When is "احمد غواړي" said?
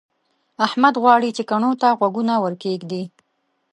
0.65-1.29